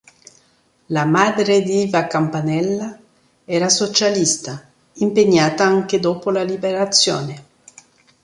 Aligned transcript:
La 0.87 1.05
madre 1.05 1.61
Diva 1.61 2.07
Campanella 2.07 2.97
era 3.45 3.69
socialista, 3.69 4.67
impegnata 4.93 5.63
anche 5.63 5.99
dopo 5.99 6.31
la 6.31 6.41
Liberazione. 6.41 7.45